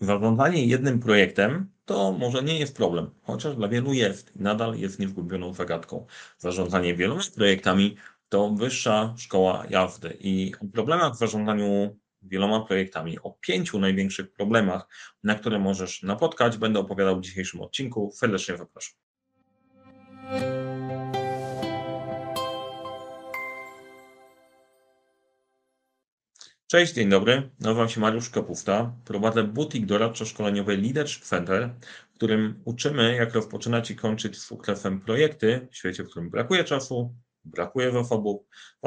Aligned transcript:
Zarządzanie 0.00 0.66
jednym 0.66 1.00
projektem 1.00 1.70
to 1.84 2.12
może 2.12 2.42
nie 2.42 2.58
jest 2.58 2.76
problem, 2.76 3.10
chociaż 3.22 3.56
dla 3.56 3.68
wielu 3.68 3.92
jest 3.92 4.36
i 4.36 4.42
nadal 4.42 4.76
jest 4.78 4.98
niezgubioną 4.98 5.54
zagadką. 5.54 6.06
Zarządzanie 6.38 6.94
wieloma 6.94 7.22
projektami 7.34 7.96
to 8.28 8.50
wyższa 8.50 9.14
szkoła 9.18 9.64
jazdy 9.70 10.16
i 10.20 10.54
o 10.60 10.66
problemach 10.72 11.12
w 11.12 11.18
zarządzaniu 11.18 11.96
wieloma 12.22 12.60
projektami, 12.60 13.18
o 13.18 13.30
pięciu 13.30 13.78
największych 13.78 14.32
problemach, 14.32 14.88
na 15.24 15.34
które 15.34 15.58
możesz 15.58 16.02
napotkać, 16.02 16.56
będę 16.56 16.78
opowiadał 16.78 17.18
w 17.18 17.22
dzisiejszym 17.22 17.60
odcinku. 17.60 18.10
Serdecznie 18.14 18.56
zapraszam. 18.56 18.94
Cześć, 26.68 26.94
dzień 26.94 27.08
dobry. 27.08 27.50
Nazywam 27.60 27.88
się 27.88 28.00
Mariusz 28.00 28.30
Kapufta. 28.30 28.92
Prowadzę 29.04 29.44
butik 29.44 29.86
doradczo-szkoleniowy 29.86 30.76
Leadership 30.76 31.24
Center, 31.24 31.70
w 32.10 32.14
którym 32.14 32.62
uczymy, 32.64 33.14
jak 33.14 33.34
rozpoczynać 33.34 33.90
i 33.90 33.96
kończyć 33.96 34.38
z 34.38 34.42
sukcesem 34.42 35.00
projekty 35.00 35.68
w 35.70 35.76
świecie, 35.76 36.04
w 36.04 36.08
którym 36.10 36.30
brakuje 36.30 36.64
czasu, 36.64 37.14
brakuje 37.44 37.92
zasobów, 37.92 38.42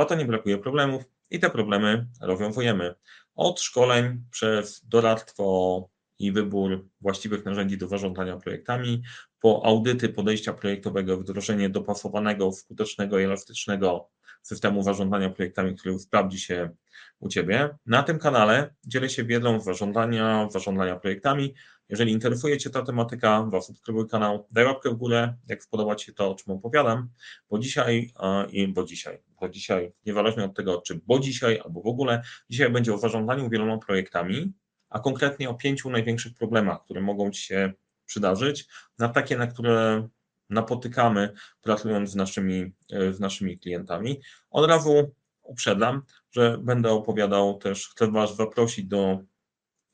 to 0.08 0.16
nie 0.16 0.26
brakuje 0.26 0.58
problemów 0.58 1.04
i 1.30 1.40
te 1.40 1.50
problemy 1.50 2.08
rozwiązujemy. 2.22 2.96
Od 3.36 3.62
szkoleń 3.62 4.24
przez 4.32 4.86
doradztwo 4.88 5.90
i 6.20 6.32
wybór 6.32 6.90
właściwych 7.02 7.46
narzędzi 7.46 7.78
do 7.78 7.88
zarządzania 7.88 8.38
projektami, 8.38 9.04
po 9.42 9.66
audyty 9.66 10.10
podejścia 10.10 10.54
projektowego, 10.54 11.18
wdrożenie 11.18 11.70
dopasowanego, 11.70 12.52
skutecznego 12.52 13.20
i 13.20 13.24
elastycznego 13.24 14.10
systemu 14.42 14.84
zarządzania 14.84 15.30
projektami, 15.30 15.76
który 15.76 16.00
sprawdzi 16.00 16.40
się 16.40 16.70
u 17.20 17.30
Ciebie. 17.30 17.70
Na 17.86 18.04
tym 18.04 18.20
kanale 18.20 18.74
dzielę 18.86 19.10
się 19.10 19.24
wiedzą 19.24 19.62
zarządzania, 19.62 20.48
zarządzania 20.52 20.96
projektami. 20.96 21.54
Jeżeli 21.90 22.12
interesuje 22.12 22.58
Cię 22.58 22.70
ta 22.70 22.82
tematyka, 22.82 23.50
zasubskrybuj 23.54 24.08
kanał, 24.08 24.48
daj 24.52 24.66
łapkę 24.66 24.90
w 24.90 24.96
górę, 24.96 25.34
jak 25.48 25.64
spodoba 25.64 25.96
Ci 25.96 26.06
się 26.06 26.14
to, 26.14 26.32
o 26.32 26.36
czym 26.36 26.54
opowiadam, 26.54 27.10
bo 27.50 27.60
dzisiaj, 27.60 28.14
i 28.50 28.68
bo 28.68 28.84
dzisiaj, 28.84 29.24
bo 29.42 29.50
dzisiaj, 29.50 29.92
niezależnie 30.06 30.44
od 30.44 30.56
tego, 30.56 30.82
czy 30.82 31.02
bo 31.08 31.20
dzisiaj, 31.20 31.60
albo 31.66 31.82
w 31.82 31.88
ogóle, 31.88 32.22
dzisiaj 32.50 32.70
będzie 32.70 32.94
o 32.94 32.98
zarządzaniu 32.98 33.50
wieloma 33.50 33.78
projektami, 33.78 34.54
a 34.90 35.00
konkretnie 35.00 35.50
o 35.50 35.54
pięciu 35.54 35.90
największych 35.90 36.34
problemach, 36.34 36.84
które 36.84 37.02
mogą 37.02 37.32
Ci 37.32 37.42
się 37.42 37.74
przydarzyć, 38.06 38.68
na 39.00 39.10
takie, 39.10 39.38
na 39.38 39.48
które 39.48 40.08
napotykamy 40.50 41.34
pracując 41.62 42.10
z 42.10 42.16
naszymi, 42.16 42.74
z 43.12 43.20
naszymi 43.20 43.60
klientami. 43.60 44.22
Od 44.50 44.70
razu 44.70 45.16
uprzedzam, 45.44 46.02
że 46.32 46.58
będę 46.58 46.92
opowiadał 46.92 47.58
też, 47.58 47.90
chcę 47.90 48.12
Was 48.12 48.36
zaprosić 48.36 48.86
do 48.86 49.20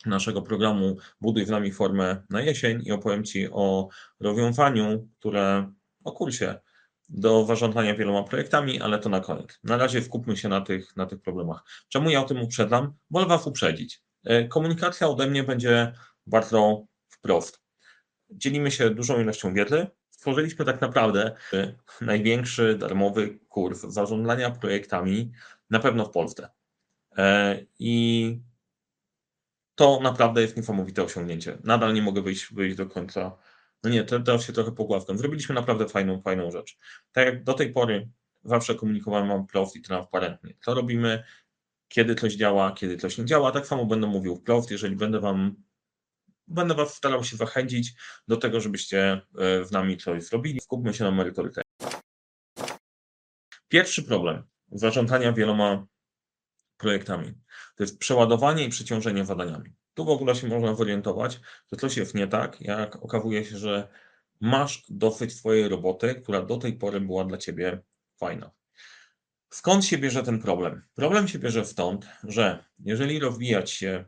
naszego 0.05 0.41
programu 0.41 0.97
Buduj 1.21 1.45
z 1.45 1.49
nami 1.49 1.71
formę 1.71 2.23
na 2.29 2.41
jesień 2.41 2.81
i 2.85 2.91
opowiem 2.91 3.23
Ci 3.23 3.47
o 3.51 3.87
rozwiązaniu, 4.19 5.07
które 5.19 5.71
o 6.03 6.11
kursie 6.11 6.59
do 7.09 7.45
zarządzania 7.45 7.95
wieloma 7.95 8.23
projektami, 8.23 8.81
ale 8.81 8.99
to 8.99 9.09
na 9.09 9.19
koniec. 9.19 9.59
Na 9.63 9.77
razie 9.77 10.01
skupmy 10.01 10.37
się 10.37 10.49
na 10.49 10.61
tych, 10.61 10.95
na 10.95 11.05
tych 11.05 11.21
problemach. 11.21 11.63
Czemu 11.89 12.09
ja 12.09 12.21
o 12.21 12.23
tym 12.23 12.41
uprzedzam? 12.41 12.93
Wolę 13.11 13.25
Was 13.25 13.47
uprzedzić. 13.47 14.01
E, 14.23 14.47
komunikacja 14.47 15.07
ode 15.07 15.27
mnie 15.27 15.43
będzie 15.43 15.93
bardzo 16.27 16.85
wprost. 17.07 17.61
Dzielimy 18.29 18.71
się 18.71 18.89
dużą 18.89 19.21
ilością 19.21 19.53
wiedzy. 19.53 19.87
Stworzyliśmy 20.25 20.65
tak 20.65 20.81
naprawdę 20.81 21.35
największy 22.01 22.77
darmowy 22.77 23.39
kurs 23.49 23.81
zarządzania 23.81 24.51
projektami 24.51 25.31
na 25.69 25.79
pewno 25.79 26.05
w 26.05 26.11
Polsce. 26.11 26.49
E, 27.17 27.59
I 27.79 28.39
to 29.75 29.99
naprawdę 30.03 30.41
jest 30.41 30.57
niesamowite 30.57 31.03
osiągnięcie. 31.03 31.57
Nadal 31.63 31.93
nie 31.93 32.01
mogę 32.01 32.21
wyjść, 32.21 32.53
wyjść 32.53 32.77
do 32.77 32.85
końca. 32.85 33.37
No 33.83 33.89
nie, 33.89 34.03
teraz 34.03 34.43
się 34.43 34.53
trochę 34.53 34.71
pogławkam. 34.71 35.17
Zrobiliśmy 35.17 35.55
naprawdę 35.55 35.87
fajną, 35.87 36.21
fajną 36.21 36.51
rzecz. 36.51 36.77
Tak 37.11 37.25
jak 37.25 37.43
do 37.43 37.53
tej 37.53 37.73
pory 37.73 38.09
zawsze 38.43 38.75
komunikowałem 38.75 39.27
Wam 39.27 39.47
wprost 39.47 39.75
i 39.75 39.81
transparentnie. 39.81 40.53
Co 40.65 40.73
robimy, 40.73 41.23
kiedy 41.87 42.15
coś 42.15 42.35
działa, 42.35 42.71
kiedy 42.71 42.97
coś 42.97 43.17
nie 43.17 43.25
działa. 43.25 43.51
Tak 43.51 43.67
samo 43.67 43.85
będę 43.85 44.07
mówił 44.07 44.35
wprost, 44.35 44.71
jeżeli 44.71 44.95
będę 44.95 45.19
Wam 45.19 45.55
będę 46.47 46.75
Was 46.75 46.95
starał 46.95 47.23
się 47.23 47.37
zachęcić 47.37 47.93
do 48.27 48.37
tego, 48.37 48.61
żebyście 48.61 49.21
z 49.33 49.71
e, 49.71 49.73
nami 49.73 49.97
coś 49.97 50.23
zrobili. 50.23 50.59
Skupmy 50.59 50.93
się 50.93 51.03
na 51.03 51.11
merytoryce. 51.11 51.61
Pierwszy 53.67 54.03
problem 54.03 54.43
zarządzania 54.71 55.33
wieloma 55.33 55.85
projektami 56.77 57.33
to 57.75 57.83
jest 57.83 57.99
przeładowanie 57.99 58.65
i 58.65 58.69
przeciążenie 58.69 59.25
zadaniami. 59.25 59.73
Tu 59.93 60.05
w 60.05 60.09
ogóle 60.09 60.35
się 60.35 60.47
można 60.47 60.75
zorientować, 60.75 61.39
że 61.71 61.77
coś 61.77 61.97
jest 61.97 62.15
nie 62.15 62.27
tak, 62.27 62.61
jak 62.61 62.95
okazuje 62.95 63.45
się, 63.45 63.57
że 63.57 63.87
masz 64.41 64.85
dosyć 64.89 65.33
swojej 65.33 65.69
roboty, 65.69 66.15
która 66.15 66.41
do 66.41 66.57
tej 66.57 66.73
pory 66.73 67.01
była 67.01 67.25
dla 67.25 67.37
Ciebie 67.37 67.81
fajna. 68.17 68.51
Skąd 69.49 69.85
się 69.85 69.97
bierze 69.97 70.23
ten 70.23 70.41
problem? 70.41 70.81
Problem 70.95 71.27
się 71.27 71.39
bierze 71.39 71.65
stąd, 71.65 72.07
że 72.23 72.65
jeżeli 72.79 73.19
rozwijać 73.19 73.71
się 73.71 74.05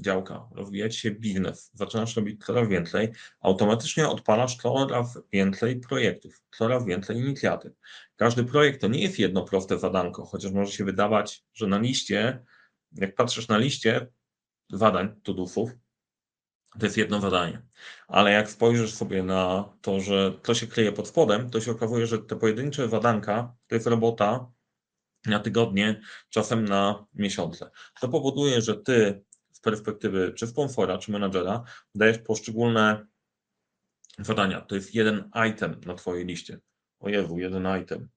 działka, 0.00 0.48
rozwijać 0.54 0.96
się 0.96 1.10
biznes, 1.10 1.70
zaczynasz 1.74 2.16
robić 2.16 2.44
coraz 2.44 2.68
więcej, 2.68 3.12
automatycznie 3.40 4.08
odpalasz 4.08 4.56
coraz 4.56 5.18
więcej 5.32 5.80
projektów, 5.80 6.42
coraz 6.58 6.86
więcej 6.86 7.16
inicjatyw. 7.16 7.72
Każdy 8.16 8.44
projekt 8.44 8.80
to 8.80 8.88
nie 8.88 9.02
jest 9.02 9.18
jedno 9.18 9.44
proste 9.44 9.78
zadanko, 9.78 10.24
chociaż 10.24 10.52
może 10.52 10.72
się 10.72 10.84
wydawać, 10.84 11.44
że 11.54 11.66
na 11.66 11.78
liście, 11.78 12.44
jak 12.92 13.14
patrzysz 13.14 13.48
na 13.48 13.58
liście 13.58 14.06
zadań, 14.70 15.20
tudusów, 15.22 15.70
to 16.78 16.86
jest 16.86 16.96
jedno 16.96 17.20
zadanie. 17.20 17.62
Ale 18.08 18.32
jak 18.32 18.50
spojrzysz 18.50 18.94
sobie 18.94 19.22
na 19.22 19.72
to, 19.80 20.00
że 20.00 20.32
to 20.42 20.54
się 20.54 20.66
kryje 20.66 20.92
pod 20.92 21.08
spodem, 21.08 21.50
to 21.50 21.60
się 21.60 21.70
okazuje, 21.70 22.06
że 22.06 22.18
te 22.18 22.36
pojedyncze 22.36 22.88
zadanka 22.88 23.54
to 23.66 23.74
jest 23.74 23.86
robota 23.86 24.50
na 25.26 25.40
tygodnie, 25.40 26.00
czasem 26.28 26.64
na 26.64 27.06
miesiące. 27.14 27.70
To 28.00 28.08
powoduje, 28.08 28.62
że 28.62 28.76
ty 28.76 29.24
z 29.60 29.62
perspektywy 29.62 30.32
czy 30.32 30.46
sponsora, 30.46 30.98
czy 30.98 31.12
menadżera 31.12 31.64
dajesz 31.94 32.18
poszczególne 32.18 33.06
zadania. 34.18 34.60
To 34.60 34.74
jest 34.74 34.94
jeden 34.94 35.30
item 35.50 35.80
na 35.86 35.94
Twojej 35.94 36.26
liście. 36.26 36.60
O 37.00 37.08
Jezu, 37.08 37.38
jeden 37.38 37.68
item. 37.82 38.08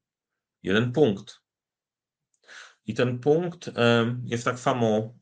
Jeden 0.63 0.91
punkt. 0.91 1.41
I 2.85 2.93
ten 2.93 3.19
punkt 3.19 3.69
jest 4.25 4.45
tak 4.45 4.59
samo 4.59 5.13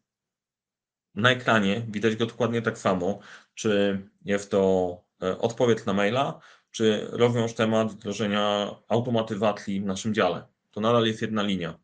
na 1.15 1.31
ekranie, 1.31 1.85
widać 1.89 2.15
go 2.15 2.25
dokładnie 2.25 2.61
tak 2.61 2.77
samo, 2.77 3.19
czy 3.53 4.01
jest 4.25 4.51
to 4.51 5.03
e, 5.23 5.37
odpowiedź 5.37 5.85
na 5.85 5.93
maila, 5.93 6.39
czy 6.71 7.07
rozwiąż 7.11 7.53
temat 7.53 7.91
wdrożenia 7.91 8.75
automatyzacji 8.87 9.81
w 9.81 9.85
naszym 9.85 10.13
dziale. 10.13 10.47
To 10.71 10.81
nadal 10.81 11.05
jest 11.05 11.21
jedna 11.21 11.43
linia 11.43 11.79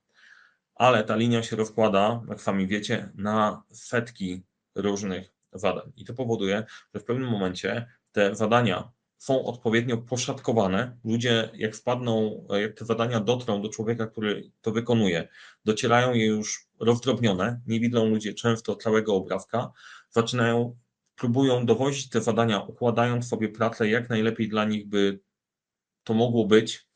ale 0.77 1.03
ta 1.03 1.15
linia 1.15 1.43
się 1.43 1.55
rozkłada, 1.55 2.21
jak 2.29 2.41
sami 2.41 2.67
wiecie, 2.67 3.11
na 3.15 3.63
setki 3.71 4.43
różnych 4.75 5.33
zadań. 5.53 5.91
I 5.95 6.05
to 6.05 6.13
powoduje, 6.13 6.63
że 6.93 6.99
w 6.99 7.03
pewnym 7.03 7.29
momencie 7.29 7.85
te 8.11 8.35
zadania 8.35 8.91
są 9.17 9.45
odpowiednio 9.45 9.97
poszatkowane. 9.97 10.97
Ludzie, 11.05 11.49
jak 11.53 11.75
wpadną, 11.75 12.45
jak 12.61 12.73
te 12.73 12.85
zadania 12.85 13.19
dotrą 13.19 13.61
do 13.61 13.69
człowieka, 13.69 14.07
który 14.07 14.51
to 14.61 14.71
wykonuje, 14.71 15.27
docierają 15.65 16.13
je 16.13 16.25
już 16.25 16.67
rozdrobnione, 16.79 17.61
nie 17.67 17.79
widzą 17.79 18.05
ludzie 18.05 18.33
często 18.33 18.75
całego 18.75 19.15
obrazka, 19.15 19.71
zaczynają, 20.09 20.77
próbują 21.15 21.65
dowozić 21.65 22.09
te 22.09 22.21
zadania, 22.21 22.59
układając 22.59 23.27
sobie 23.27 23.49
pracę 23.49 23.89
jak 23.89 24.09
najlepiej 24.09 24.49
dla 24.49 24.65
nich 24.65 24.87
by 24.87 25.19
to 26.03 26.13
mogło 26.13 26.45
być, 26.45 26.87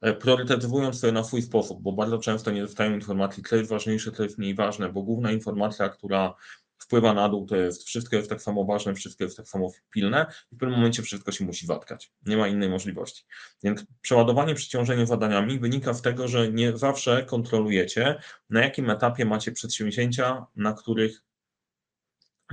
E, 0.00 0.14
priorytetyzując 0.14 1.00
sobie 1.00 1.12
na 1.12 1.24
swój 1.24 1.42
sposób, 1.42 1.82
bo 1.82 1.92
bardzo 1.92 2.18
często 2.18 2.50
nie 2.50 2.62
dostają 2.62 2.94
informacji, 2.94 3.42
co 3.42 3.56
jest 3.56 3.70
ważniejsze, 3.70 4.12
co 4.12 4.22
jest 4.22 4.38
mniej 4.38 4.54
ważne, 4.54 4.92
bo 4.92 5.02
główna 5.02 5.32
informacja, 5.32 5.88
która 5.88 6.34
wpływa 6.78 7.14
na 7.14 7.28
dół, 7.28 7.46
to 7.46 7.56
jest 7.56 7.84
wszystko 7.84 8.16
jest 8.16 8.30
tak 8.30 8.42
samo 8.42 8.64
ważne, 8.64 8.94
wszystko 8.94 9.24
jest 9.24 9.36
tak 9.36 9.48
samo 9.48 9.70
pilne 9.90 10.26
i 10.52 10.56
w 10.56 10.58
pewnym 10.58 10.78
momencie 10.78 11.02
wszystko 11.02 11.32
się 11.32 11.44
musi 11.44 11.66
watkać. 11.66 12.12
Nie 12.26 12.36
ma 12.36 12.48
innej 12.48 12.68
możliwości. 12.68 13.24
Więc 13.62 13.84
przeładowanie, 14.00 14.54
przeciążenie 14.54 15.06
zadaniami 15.06 15.58
wynika 15.58 15.94
z 15.94 16.02
tego, 16.02 16.28
że 16.28 16.52
nie 16.52 16.76
zawsze 16.76 17.24
kontrolujecie, 17.24 18.20
na 18.50 18.60
jakim 18.60 18.90
etapie 18.90 19.24
macie 19.24 19.52
przedsięwzięcia, 19.52 20.46
na 20.56 20.72
których 20.72 21.22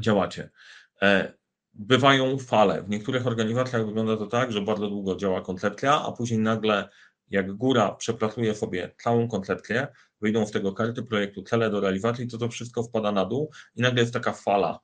działacie. 0.02 0.50
E, 1.02 1.34
bywają 1.74 2.38
fale. 2.38 2.84
W 2.84 2.90
niektórych 2.90 3.28
organizacjach 3.28 3.86
wygląda 3.86 4.18
to 4.18 4.28
tak, 4.28 4.52
że 4.52 4.62
bardzo 4.62 4.90
długo 4.90 5.16
działa 5.16 5.42
koncepcja, 5.42 6.02
a 6.02 6.12
później 6.12 6.40
nagle 6.40 6.90
jak 7.31 7.51
góra 7.54 7.92
przepracuje 7.92 8.56
sobie 8.56 8.92
całą 9.04 9.28
koncepcję, 9.28 9.88
wyjdą 10.22 10.45
z 10.45 10.51
tego 10.51 10.74
karty 10.74 11.04
projektu, 11.04 11.44
cele 11.44 11.69
do 11.69 11.80
realizacji, 11.80 12.28
to 12.28 12.38
to 12.38 12.50
wszystko 12.50 12.83
wpada 12.83 13.12
na 13.12 13.25
dół 13.25 13.51
i 13.75 13.81
nagle 13.81 14.01
jest 14.01 14.13
taka 14.13 14.33
fala. 14.33 14.80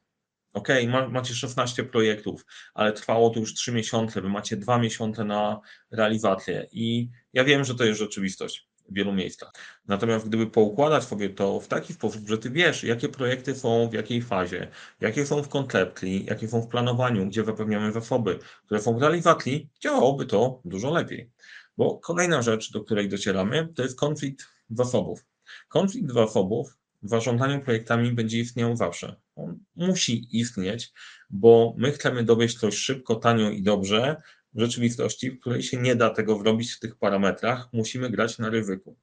Ok, 0.53 0.67
macie 1.11 1.35
16 1.35 1.83
projektów, 1.83 2.45
ale 2.73 2.94
trwało 2.94 3.29
to 3.29 3.39
już 3.39 3.53
3 3.53 3.71
miesiące, 3.71 4.21
wy 4.21 4.29
macie 4.29 4.57
2 4.57 4.77
miesiące 4.79 5.25
na 5.25 5.59
realizację 5.91 6.67
i 6.71 7.09
ja 7.33 7.44
wiem, 7.44 7.63
że 7.63 7.75
to 7.75 7.83
jest 7.83 7.99
rzeczywistość. 7.99 8.67
w 8.89 8.93
wielu 8.93 9.13
miejscach. 9.13 9.51
Natomiast 9.88 10.27
gdyby 10.27 10.47
poukładać 10.47 11.03
sobie 11.03 11.29
to 11.29 11.59
w 11.59 11.67
taki 11.67 11.93
sposób, 11.93 12.27
że 12.27 12.38
ty 12.38 12.50
wiesz, 12.50 12.83
jakie 12.83 13.09
projekty 13.09 13.55
są 13.55 13.89
w 13.89 13.93
jakiej 13.93 14.21
fazie, 14.21 14.67
jakie 15.01 15.25
są 15.25 15.43
w 15.43 15.50
koncepcji, 15.50 16.25
jakie 16.25 16.47
są 16.47 16.61
w 16.61 16.67
planowaniu, 16.67 17.25
gdzie 17.27 17.43
zapewniamy 17.43 17.91
zasoby, 17.91 18.39
które 18.65 18.81
są 18.81 18.97
w 18.97 19.01
realizacji, 19.01 19.69
działałoby 19.83 20.25
to 20.25 20.61
dużo 20.65 20.91
lepiej. 20.91 21.31
Bo 21.77 21.97
kolejna 21.97 22.41
rzecz, 22.41 22.71
do 22.71 22.83
której 22.83 23.09
docieramy, 23.09 23.74
to 23.75 23.83
jest 23.83 24.00
konflikt 24.00 24.47
zasobów. 24.69 25.25
Konflikt 25.68 26.12
zasobów 26.12 26.77
w 27.01 27.09
zarządzaniu 27.09 27.62
projektami 27.62 28.12
będzie 28.12 28.39
istniał 28.39 28.75
zawsze. 28.75 29.15
On 29.35 29.59
musi 29.75 30.27
istnieć, 30.31 30.94
bo 31.29 31.74
my 31.77 31.91
chcemy 31.91 32.24
dowieść 32.24 32.59
coś 32.59 32.75
szybko, 32.75 33.15
tanio 33.15 33.50
i 33.50 33.63
dobrze, 33.63 34.21
w 34.53 34.59
rzeczywistości, 34.59 35.31
w 35.31 35.39
której 35.39 35.63
się 35.63 35.77
nie 35.77 35.95
da 35.95 36.09
tego 36.09 36.39
zrobić 36.39 36.74
w 36.74 36.79
tych 36.79 36.95
parametrach, 36.95 37.69
musimy 37.74 38.09
grać 38.09 38.38
na 38.38 38.50
ryzyku. 38.50 38.97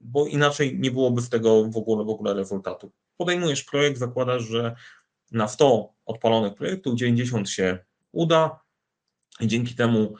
Bo 0.00 0.26
inaczej 0.26 0.78
nie 0.78 0.90
byłoby 0.90 1.22
z 1.22 1.28
tego 1.28 1.64
w 1.64 1.76
ogóle, 1.76 2.04
w 2.04 2.08
ogóle 2.08 2.34
rezultatu. 2.34 2.92
Podejmujesz 3.16 3.64
projekt, 3.64 3.98
zakładasz, 3.98 4.42
że 4.42 4.74
na 5.32 5.48
100 5.48 5.94
odpalonych 6.04 6.54
projektów 6.54 6.94
90 6.94 7.50
się 7.50 7.78
uda 8.12 8.60
i 9.40 9.46
dzięki 9.46 9.74
temu 9.74 10.14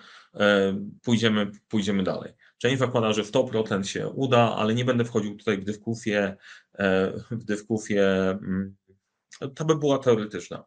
pójdziemy, 1.03 1.51
pójdziemy 1.69 2.03
dalej. 2.03 2.33
Część 2.59 2.79
zakłada, 2.79 3.13
że 3.13 3.23
100% 3.23 3.83
się 3.83 4.09
uda, 4.09 4.57
ale 4.57 4.75
nie 4.75 4.85
będę 4.85 5.05
wchodził 5.05 5.37
tutaj 5.37 5.59
w 5.59 5.65
dyskusję, 5.65 6.37
e, 6.79 7.13
w 7.31 7.45
dyskusję, 7.45 8.05
mm, 8.43 8.77
to 9.55 9.65
by 9.65 9.77
była 9.77 9.99
teoretyczna 9.99 10.65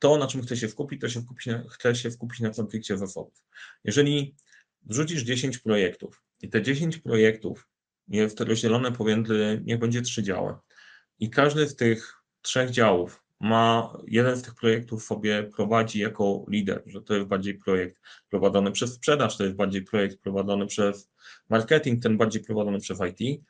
to, 0.00 0.18
na 0.18 0.26
czym 0.26 0.42
chcę 0.42 0.56
się 0.56 0.68
skupić, 0.68 1.00
to 1.00 1.08
się 1.08 1.22
skupić 1.22 1.46
na, 1.46 1.64
chcę 1.70 1.94
się 1.94 2.10
skupić 2.10 2.40
na 2.40 2.50
konflikcie 2.50 2.98
zasobów. 2.98 3.44
Jeżeli 3.84 4.34
wrzucisz 4.82 5.22
10 5.22 5.58
projektów 5.58 6.22
i 6.42 6.48
te 6.48 6.62
10 6.62 6.98
projektów 6.98 7.68
jest 8.08 8.40
rozdzielone 8.40 8.92
pomiędzy, 8.92 9.62
niech 9.64 9.78
będzie 9.78 10.02
trzy 10.02 10.22
działy 10.22 10.54
i 11.18 11.30
każdy 11.30 11.68
z 11.68 11.76
tych 11.76 12.14
trzech 12.42 12.70
działów 12.70 13.22
ma, 13.40 13.96
jeden 14.06 14.36
z 14.36 14.42
tych 14.42 14.54
projektów 14.54 15.04
sobie 15.04 15.42
prowadzi 15.42 15.98
jako 15.98 16.44
lider, 16.48 16.82
że 16.86 17.02
to 17.02 17.14
jest 17.14 17.26
bardziej 17.26 17.54
projekt 17.54 18.00
prowadzony 18.28 18.72
przez 18.72 18.94
sprzedaż, 18.94 19.36
to 19.36 19.44
jest 19.44 19.56
bardziej 19.56 19.82
projekt 19.82 20.20
prowadzony 20.20 20.66
przez 20.66 21.10
marketing, 21.48 22.02
ten 22.02 22.16
bardziej 22.16 22.42
prowadzony 22.42 22.80
przez 22.80 22.98
IT, 23.00 23.42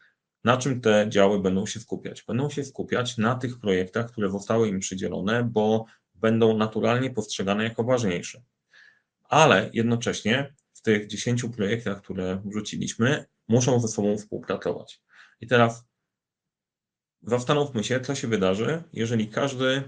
na 0.45 0.57
czym 0.57 0.81
te 0.81 1.07
działy 1.09 1.41
będą 1.41 1.67
się 1.67 1.81
skupiać? 1.81 2.23
Będą 2.23 2.51
się 2.51 2.65
skupiać 2.65 3.19
na 3.19 3.35
tych 3.35 3.59
projektach, 3.59 4.13
które 4.13 4.31
zostały 4.31 4.69
im 4.69 4.81
przydzielone, 4.81 5.45
bo 5.45 5.85
będą 6.15 6.57
naturalnie 6.57 7.11
postrzegane 7.11 7.65
jako 7.65 7.85
ważniejsze. 7.85 8.43
Ale 9.25 9.71
jednocześnie 9.73 10.55
w 10.73 10.83
tych 10.83 11.07
10 11.07 11.45
projektach, 11.57 12.03
które 12.03 12.43
wrzuciliśmy, 12.45 13.25
muszą 13.49 13.81
ze 13.81 13.89
sobą 13.89 14.17
współpracować. 14.17 15.03
I 15.41 15.47
teraz 15.47 15.90
zastanówmy 17.22 17.84
się, 17.84 18.00
co 18.00 18.14
się 18.14 18.28
wydarzy, 18.28 18.82
jeżeli 18.93 19.28
każdy 19.28 19.82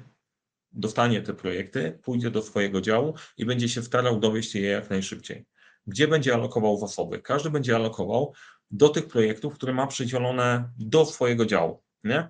dostanie 0.72 1.22
te 1.22 1.34
projekty, 1.34 1.98
pójdzie 2.02 2.30
do 2.30 2.42
swojego 2.42 2.80
działu 2.80 3.14
i 3.36 3.44
będzie 3.44 3.68
się 3.68 3.82
starał 3.82 4.20
dowieść 4.20 4.54
je 4.54 4.62
jak 4.62 4.90
najszybciej. 4.90 5.46
Gdzie 5.86 6.08
będzie 6.08 6.34
alokował 6.34 6.76
zasoby? 6.76 7.22
Każdy 7.22 7.50
będzie 7.50 7.76
alokował 7.76 8.34
do 8.70 8.88
tych 8.88 9.08
projektów, 9.08 9.54
które 9.54 9.72
ma 9.72 9.86
przydzielone 9.86 10.70
do 10.78 11.06
swojego 11.06 11.46
działu. 11.46 11.82
Nie? 12.04 12.28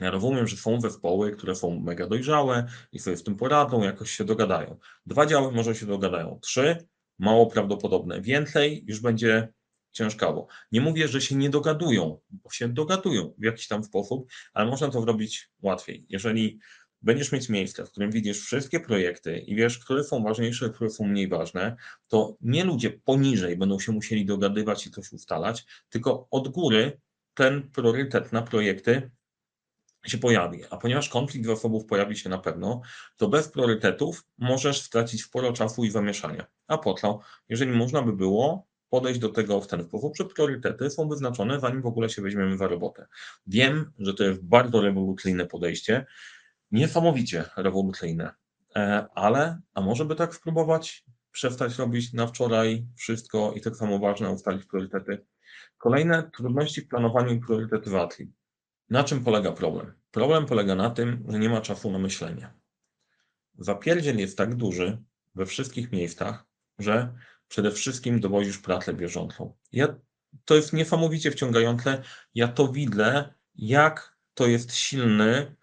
Ja 0.00 0.10
rozumiem, 0.10 0.46
że 0.46 0.56
są 0.56 0.80
zespoły, 0.80 1.32
które 1.32 1.54
są 1.54 1.80
mega 1.80 2.06
dojrzałe 2.06 2.66
i 2.92 2.98
sobie 2.98 3.16
z 3.16 3.22
tym 3.22 3.36
poradzą, 3.36 3.82
jakoś 3.82 4.10
się 4.10 4.24
dogadają. 4.24 4.78
Dwa 5.06 5.26
działy 5.26 5.52
może 5.52 5.74
się 5.74 5.86
dogadają. 5.86 6.38
Trzy, 6.42 6.86
mało 7.18 7.46
prawdopodobne. 7.46 8.20
Więcej 8.20 8.84
już 8.86 9.00
będzie 9.00 9.48
ciężkawo. 9.96 10.46
Nie 10.72 10.80
mówię, 10.80 11.08
że 11.08 11.20
się 11.20 11.34
nie 11.34 11.50
dogadują, 11.50 12.18
bo 12.30 12.50
się 12.50 12.68
dogadują 12.68 13.34
w 13.38 13.44
jakiś 13.44 13.68
tam 13.68 13.84
sposób, 13.84 14.30
ale 14.54 14.70
można 14.70 14.88
to 14.88 15.00
zrobić 15.00 15.50
łatwiej. 15.62 16.06
Jeżeli 16.08 16.58
będziesz 17.02 17.32
mieć 17.32 17.48
miejsce, 17.48 17.86
w 17.86 17.90
którym 17.90 18.10
widzisz 18.10 18.40
wszystkie 18.40 18.80
projekty 18.80 19.38
i 19.38 19.54
wiesz, 19.54 19.78
które 19.78 20.04
są 20.04 20.22
ważniejsze, 20.22 20.70
które 20.70 20.90
są 20.90 21.04
mniej 21.04 21.28
ważne, 21.28 21.76
to 22.08 22.36
nie 22.40 22.64
ludzie 22.64 22.90
poniżej 22.90 23.56
będą 23.56 23.78
się 23.78 23.92
musieli 23.92 24.24
dogadywać 24.24 24.86
i 24.86 24.90
coś 24.90 25.12
ustalać, 25.12 25.64
tylko 25.88 26.28
od 26.30 26.48
góry 26.48 27.00
ten 27.34 27.70
priorytet 27.70 28.32
na 28.32 28.42
projekty 28.42 29.10
się 30.06 30.18
pojawi. 30.18 30.62
A 30.70 30.76
ponieważ 30.76 31.08
konflikt 31.08 31.46
zasobów 31.46 31.86
pojawi 31.86 32.16
się 32.16 32.28
na 32.28 32.38
pewno, 32.38 32.80
to 33.16 33.28
bez 33.28 33.48
priorytetów 33.48 34.24
możesz 34.38 34.82
stracić 34.82 35.22
sporo 35.22 35.52
czasu 35.52 35.84
i 35.84 35.90
zamieszania. 35.90 36.46
A 36.66 36.78
po? 36.78 37.20
Jeżeli 37.48 37.72
można 37.72 38.02
by 38.02 38.12
było 38.12 38.66
podejść 38.96 39.20
do 39.20 39.28
tego 39.28 39.60
w 39.60 39.66
ten 39.66 39.84
sposób, 39.84 40.16
że 40.16 40.24
priorytety 40.24 40.90
są 40.90 41.08
wyznaczone, 41.08 41.60
zanim 41.60 41.82
w 41.82 41.86
ogóle 41.86 42.08
się 42.08 42.22
weźmiemy 42.22 42.56
za 42.58 42.66
robotę. 42.68 43.06
Wiem, 43.46 43.92
że 43.98 44.14
to 44.14 44.24
jest 44.24 44.44
bardzo 44.44 44.80
rewolucyjne 44.80 45.46
podejście, 45.46 46.06
niesamowicie 46.70 47.44
rewolucyjne, 47.56 48.34
e, 48.76 49.06
ale 49.14 49.60
a 49.74 49.80
może 49.80 50.04
by 50.04 50.14
tak 50.14 50.34
spróbować 50.34 51.04
przestać 51.32 51.78
robić 51.78 52.12
na 52.12 52.26
wczoraj 52.26 52.86
wszystko 52.96 53.52
i 53.56 53.60
tak 53.60 53.76
samo 53.76 53.98
ważne 53.98 54.30
ustalić 54.30 54.64
priorytety. 54.64 55.26
Kolejne 55.78 56.30
trudności 56.36 56.80
w 56.80 56.88
planowaniu 56.88 57.40
priorytetyzacji. 57.40 58.32
Na 58.90 59.04
czym 59.04 59.24
polega 59.24 59.52
problem? 59.52 59.92
Problem 60.10 60.46
polega 60.46 60.74
na 60.74 60.90
tym, 60.90 61.24
że 61.28 61.38
nie 61.38 61.48
ma 61.48 61.60
czasu 61.60 61.90
na 61.90 61.98
myślenie. 61.98 62.50
Zapierdziel 63.58 64.18
jest 64.18 64.38
tak 64.38 64.54
duży 64.54 64.98
we 65.34 65.46
wszystkich 65.46 65.92
miejscach, 65.92 66.44
że 66.78 67.12
przede 67.48 67.70
wszystkim 67.70 68.20
dowozisz 68.20 68.58
pracę 68.58 68.94
bieżącą. 68.94 69.54
Ja, 69.72 70.00
to 70.44 70.54
jest 70.54 70.72
niesamowicie 70.72 71.30
wciągające. 71.30 72.02
Ja 72.34 72.48
to 72.48 72.68
widzę, 72.68 73.34
jak 73.54 74.16
to 74.34 74.46
jest 74.46 74.74
silny 74.74 75.56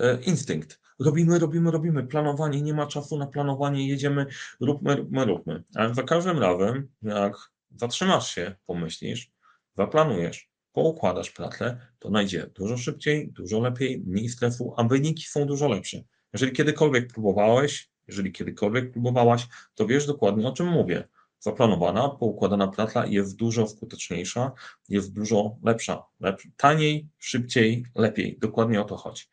e, 0.00 0.20
instynkt. 0.22 0.80
Robimy, 0.98 1.38
robimy, 1.38 1.70
robimy. 1.70 2.06
Planowanie, 2.06 2.62
nie 2.62 2.74
ma 2.74 2.86
czasu 2.86 3.18
na 3.18 3.26
planowanie, 3.26 3.88
jedziemy, 3.88 4.26
róbmy, 4.60 4.96
róbmy, 4.96 5.24
róbmy. 5.24 5.64
Ale 5.74 5.94
za 5.94 6.02
każdym 6.02 6.38
razem, 6.38 6.88
jak 7.02 7.36
zatrzymasz 7.76 8.34
się, 8.34 8.54
pomyślisz, 8.66 9.30
zaplanujesz, 9.76 10.50
poukładasz 10.72 11.30
pracę, 11.30 11.80
to 11.98 12.10
najdzie 12.10 12.50
dużo 12.54 12.76
szybciej, 12.76 13.32
dużo 13.32 13.60
lepiej, 13.60 14.02
mniej 14.06 14.28
stresu, 14.28 14.74
a 14.76 14.84
wyniki 14.84 15.24
są 15.24 15.46
dużo 15.46 15.68
lepsze. 15.68 16.02
Jeżeli 16.32 16.52
kiedykolwiek 16.52 17.12
próbowałeś, 17.12 17.90
jeżeli 18.06 18.32
kiedykolwiek 18.32 18.92
próbowałaś, 18.92 19.46
to 19.74 19.86
wiesz 19.86 20.06
dokładnie 20.06 20.48
o 20.48 20.52
czym 20.52 20.66
mówię. 20.66 21.08
Zaplanowana, 21.40 22.08
poukładana 22.08 22.68
praca 22.68 23.06
jest 23.06 23.36
dużo 23.36 23.66
skuteczniejsza, 23.68 24.52
jest 24.88 25.12
dużo 25.12 25.56
lepsza, 25.62 26.02
lepsza 26.20 26.48
taniej, 26.56 27.08
szybciej, 27.18 27.84
lepiej. 27.94 28.38
Dokładnie 28.38 28.80
o 28.80 28.84
to 28.84 28.96
chodzi. 28.96 29.24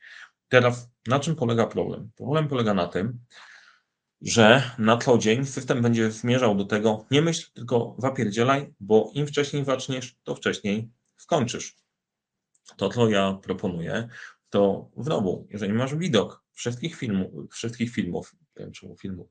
Teraz 0.48 0.90
na 1.08 1.20
czym 1.20 1.36
polega 1.36 1.68
problem? 1.68 2.12
Problem 2.16 2.48
polega 2.48 2.74
na 2.74 2.88
tym, 2.88 3.20
że 4.22 4.72
na 4.78 4.98
co 4.98 5.18
dzień 5.18 5.46
system 5.46 5.82
będzie 5.82 6.12
zmierzał 6.12 6.56
do 6.56 6.66
tego, 6.66 7.06
nie 7.12 7.22
myśl, 7.22 7.52
tylko 7.54 7.96
zapierdzielaj, 7.98 8.74
bo 8.80 9.12
im 9.14 9.28
wcześniej 9.28 9.66
zaczniesz, 9.66 10.16
to 10.24 10.36
wcześniej 10.36 10.90
skończysz. 11.18 11.76
To, 12.78 12.90
co 12.90 13.10
ja 13.10 13.40
proponuję, 13.44 14.08
to 14.50 14.92
znowu, 14.98 15.48
jeżeli 15.50 15.74
masz 15.74 15.96
widok 15.96 16.44
wszystkich 16.54 16.96
filmów, 16.96 17.52
wszystkich 17.52 17.92
filmów, 17.92 18.36
czemu 18.74 18.98
filmów, 18.98 19.28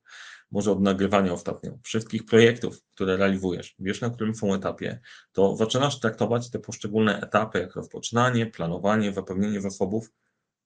może 0.51 0.73
od 0.73 0.81
nagrywania 0.81 1.33
ostatnio, 1.33 1.79
wszystkich 1.83 2.25
projektów, 2.25 2.83
które 2.95 3.17
realizujesz, 3.17 3.75
wiesz 3.79 4.01
na 4.01 4.11
którym 4.11 4.35
są 4.35 4.55
etapie, 4.55 5.01
to 5.33 5.57
zaczynasz 5.57 6.01
traktować 6.01 6.51
te 6.51 6.59
poszczególne 6.59 7.21
etapy, 7.21 7.59
jak 7.59 7.75
rozpoczynanie, 7.77 8.47
planowanie, 8.47 9.13
zapewnienie 9.13 9.61
zasobów, 9.61 10.13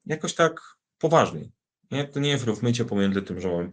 jakoś 0.07 0.35
tak 0.35 0.61
poważniej. 0.99 1.53
Nie? 1.91 2.09
To 2.09 2.21
nie 2.21 2.31
jest 2.31 2.45
rozmycie 2.45 2.85
pomiędzy 2.85 3.23
tym, 3.23 3.41
że 3.41 3.49
mamy 3.49 3.71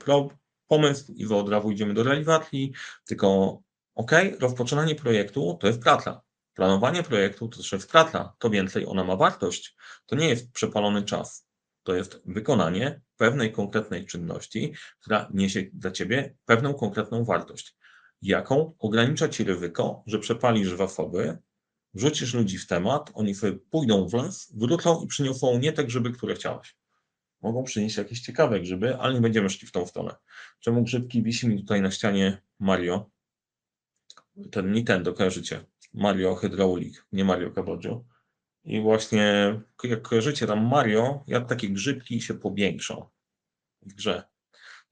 pomysł 0.68 1.13
i 1.13 1.25
od 1.25 1.50
razu 1.50 1.72
idziemy 1.72 1.94
do 1.94 2.04
realizacji, 2.04 2.74
tylko 3.06 3.60
ok, 3.96 4.12
rozpoczynanie 4.39 4.96
projektu 4.96 5.58
to 5.62 5.68
jest 5.68 5.82
praca. 5.82 6.22
Planowanie 6.54 7.04
projektu 7.04 7.48
to 7.48 7.58
też 7.58 7.72
jest 7.72 7.92
praca, 7.92 8.36
to 8.39 8.50
więcej 8.50 8.86
ona 8.86 9.04
ma 9.04 9.15
wartość. 9.15 9.75
To 10.06 10.15
nie 10.15 10.30
jest 10.30 10.51
przepalony 10.51 11.04
czas. 11.04 11.48
To 11.86 11.96
jest 11.96 12.22
wykonanie 12.25 13.01
pewnej 13.18 13.51
konkretnej 13.51 14.06
czynności, 14.06 14.74
która 15.00 15.30
niesie 15.34 15.63
dla 15.74 15.92
ciebie 15.92 16.36
pewną 16.46 16.74
konkretną 16.74 17.24
wartość. 17.25 17.75
Jaką 18.22 18.75
ogranicza 18.80 19.30
ci 19.30 19.44
ryzyko, 19.44 20.04
że 20.08 20.20
przepalisz 20.20 20.77
zasoby, 20.77 21.38
wrzucisz 21.94 22.34
ludzi 22.34 22.58
w 22.58 22.68
temat, 22.68 23.12
oni 23.13 23.36
sobie 23.36 23.54
pójdą 23.72 24.08
w 24.08 24.13
las, 24.13 24.54
wrócą 24.56 25.04
i 25.04 25.08
przyniosą 25.08 25.60
nie 25.60 25.74
te 25.74 25.84
grzyby, 25.84 26.12
które 26.12 26.36
chciałeś. 26.36 26.77
Mogą 27.42 27.63
przynieść 27.63 27.98
jakieś 27.98 28.20
ciekawe 28.20 28.60
grzyby, 28.60 28.98
ale 28.98 29.13
nie 29.13 29.22
będziemy 29.22 29.50
szli 29.50 29.68
w 29.68 29.72
tą 29.72 29.88
stronę. 29.88 30.15
Czemu 30.60 30.84
grzybki 30.84 31.24
wisi 31.24 31.48
mi 31.48 31.60
tutaj 31.60 31.82
na 31.82 31.92
ścianie 31.92 32.42
Mario? 32.60 33.10
Ten 34.51 34.72
Nintendo, 34.72 35.13
kojarzycie? 35.13 35.65
Mario 35.94 36.36
Hydraulic, 36.36 37.04
nie 37.12 37.25
Mario 37.25 37.51
Kabodziu. 37.51 38.06
I 38.66 38.82
właśnie 38.82 39.56
jak 39.84 40.02
kojarzycie 40.02 40.48
tam 40.48 40.68
Mario, 40.68 41.24
jak 41.28 41.50
takie 41.50 41.70
grzybki 41.70 42.22
się 42.22 42.34
powiększą 42.34 43.06
w 43.82 43.94
grze. 43.94 44.24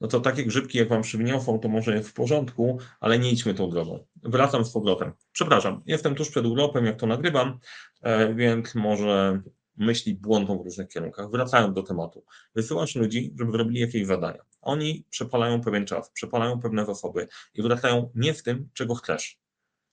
no 0.01 0.08
to 0.08 0.20
takie 0.20 0.46
grzybki, 0.46 0.77
jak 0.77 0.89
wam 0.89 1.01
przygniosą, 1.01 1.60
to 1.60 1.70
może 1.70 1.96
jest 1.96 2.10
w 2.10 2.13
porządku, 2.13 2.80
ale 3.00 3.20
nie 3.20 3.32
idźmy 3.32 3.53
tą 3.53 3.70
drogą. 3.70 4.06
Wracam 4.24 4.65
z 4.65 4.72
powrotem. 4.72 5.12
Przepraszam, 5.32 5.82
jestem 5.86 6.15
tuż 6.15 6.30
przed 6.30 6.46
urlopem, 6.46 6.86
jak 6.86 7.00
to 7.00 7.08
nagrywam, 7.08 7.60
e, 8.01 8.34
więc 8.34 8.75
może 8.75 9.42
myśli 9.77 10.15
błądzą 10.15 10.58
w 10.58 10.65
różnych 10.65 10.88
kierunkach. 10.88 11.32
Wracając 11.32 11.75
do 11.75 11.84
tematu. 11.84 12.25
Wysyłasz 12.56 12.96
ludzi, 12.96 13.34
żeby 13.39 13.58
robili 13.58 13.80
jakieś 13.80 14.08
zadania. 14.08 14.44
Oni 14.62 15.06
przepalają 15.10 15.62
pewien 15.62 15.86
czas, 15.86 16.12
przepalają 16.12 16.60
pewne 16.60 16.86
zasoby 16.86 17.27
i 17.53 17.62
wracają 17.62 18.12
nie 18.15 18.34
w 18.34 18.44
tym, 18.44 18.70
czego 18.74 18.96
chcesz. 18.96 19.39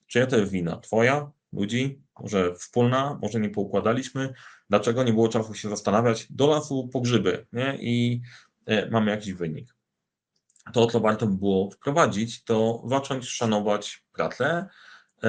Czyja 0.07 0.27
to 0.27 0.37
jest 0.37 0.53
wina? 0.53 0.77
Twoja? 0.77 1.31
Ludzi? 1.53 2.03
Może 2.21 2.55
wspólna? 2.55 3.19
Może 3.23 3.41
nie 3.41 3.51
poukładaliśmy? 3.51 4.33
Dlaczego 4.69 5.03
nie 5.03 5.13
było 5.13 5.29
czasu 5.29 5.55
się 5.55 5.69
zastanawiać? 5.69 6.27
Do 6.33 6.47
lasu 6.47 6.89
po 6.93 7.01
grzyby 7.01 7.47
nie? 7.53 7.79
i 7.81 8.23
y, 8.71 8.89
mamy 8.91 9.11
jakiś 9.11 9.33
wynik. 9.33 9.75
To, 10.73 10.87
co 10.87 11.01
warto 11.01 11.27
by 11.27 11.37
było 11.37 11.71
wprowadzić, 11.71 12.45
to 12.45 12.83
zacząć 12.87 13.29
szanować 13.29 14.05
pracę 14.13 14.67
y, 15.25 15.29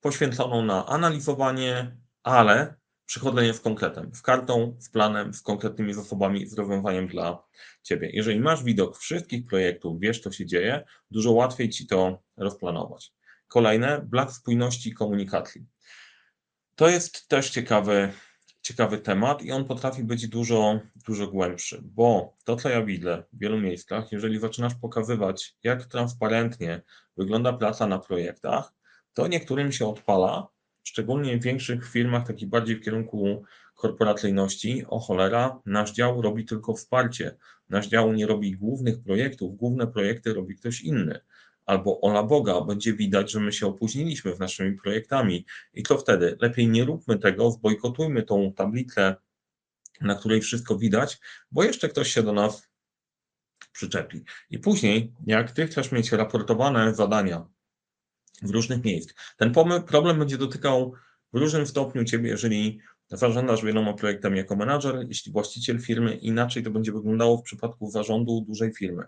poświęconą 0.00 0.62
na 0.62 0.86
analizowanie, 0.86 1.96
ale 2.22 2.74
przychodzenie 3.06 3.54
z 3.54 3.60
konkretem, 3.60 4.14
z 4.14 4.22
kartą, 4.22 4.76
z 4.78 4.90
planem, 4.90 5.34
z 5.34 5.42
konkretnymi 5.42 5.94
zasobami, 5.94 6.46
z 6.46 6.58
rozwiązaniem 6.58 7.08
dla 7.08 7.42
Ciebie. 7.82 8.10
Jeżeli 8.12 8.40
masz 8.40 8.64
widok 8.64 8.98
wszystkich 8.98 9.46
projektów, 9.46 10.00
wiesz, 10.00 10.20
co 10.20 10.32
się 10.32 10.46
dzieje, 10.46 10.84
dużo 11.10 11.32
łatwiej 11.32 11.68
Ci 11.68 11.86
to 11.86 12.22
rozplanować. 12.36 13.15
Kolejne, 13.48 14.02
brak 14.02 14.32
spójności 14.32 14.94
komunikacji. 14.94 15.66
To 16.74 16.88
jest 16.88 17.28
też 17.28 17.50
ciekawy, 17.50 18.12
ciekawy 18.62 18.98
temat 18.98 19.42
i 19.42 19.52
on 19.52 19.64
potrafi 19.64 20.04
być 20.04 20.28
dużo, 20.28 20.80
dużo 21.06 21.26
głębszy, 21.26 21.82
bo 21.84 22.36
to, 22.44 22.56
co 22.56 22.68
ja 22.68 22.82
widzę 22.82 23.22
w 23.32 23.38
wielu 23.38 23.60
miejscach, 23.60 24.12
jeżeli 24.12 24.40
zaczynasz 24.40 24.74
pokazywać, 24.74 25.56
jak 25.62 25.84
transparentnie 25.84 26.82
wygląda 27.16 27.52
praca 27.52 27.86
na 27.86 27.98
projektach, 27.98 28.72
to 29.14 29.26
niektórym 29.26 29.72
się 29.72 29.88
odpala, 29.88 30.48
szczególnie 30.82 31.38
w 31.38 31.42
większych 31.42 31.90
firmach, 31.90 32.26
takich 32.26 32.48
bardziej 32.48 32.76
w 32.76 32.84
kierunku 32.84 33.44
korporacyjności, 33.74 34.84
o 34.88 34.98
cholera, 34.98 35.60
nasz 35.66 35.92
dział 35.92 36.22
robi 36.22 36.44
tylko 36.44 36.74
wsparcie, 36.74 37.36
nasz 37.68 37.88
dział 37.88 38.12
nie 38.12 38.26
robi 38.26 38.56
głównych 38.56 39.02
projektów, 39.02 39.56
główne 39.56 39.86
projekty 39.86 40.34
robi 40.34 40.56
ktoś 40.56 40.80
inny. 40.80 41.20
Albo 41.66 42.00
ola 42.00 42.22
Boga, 42.22 42.60
będzie 42.60 42.94
widać, 42.94 43.30
że 43.30 43.40
my 43.40 43.52
się 43.52 43.66
opóźniliśmy 43.66 44.34
w 44.34 44.38
naszymi 44.38 44.76
projektami. 44.76 45.46
I 45.74 45.82
co 45.82 45.98
wtedy? 45.98 46.36
Lepiej 46.40 46.68
nie 46.68 46.84
róbmy 46.84 47.18
tego, 47.18 47.50
zbojkotujmy 47.50 48.22
tą 48.22 48.52
tablicę, 48.52 49.16
na 50.00 50.14
której 50.14 50.40
wszystko 50.40 50.78
widać, 50.78 51.18
bo 51.50 51.64
jeszcze 51.64 51.88
ktoś 51.88 52.12
się 52.12 52.22
do 52.22 52.32
nas 52.32 52.68
przyczepi. 53.72 54.24
I 54.50 54.58
później, 54.58 55.14
jak 55.26 55.50
ty 55.50 55.66
chcesz 55.66 55.92
mieć 55.92 56.12
raportowane 56.12 56.94
zadania 56.94 57.46
w 58.42 58.50
różnych 58.50 58.84
miejscach. 58.84 59.16
Ten 59.36 59.52
problem 59.86 60.18
będzie 60.18 60.38
dotykał 60.38 60.92
w 61.32 61.38
różnym 61.38 61.66
stopniu 61.66 62.04
Ciebie, 62.04 62.28
jeżeli 62.28 62.80
zarządzasz 63.08 63.64
wieloma 63.64 63.94
projektami 63.94 64.38
jako 64.38 64.56
menadżer, 64.56 65.06
jeśli 65.08 65.32
właściciel 65.32 65.80
firmy, 65.80 66.14
inaczej 66.14 66.62
to 66.62 66.70
będzie 66.70 66.92
wyglądało 66.92 67.38
w 67.38 67.42
przypadku 67.42 67.90
zarządu 67.90 68.44
dużej 68.48 68.72
firmy. 68.74 69.04